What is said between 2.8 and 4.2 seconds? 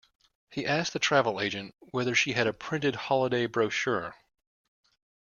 holiday brochure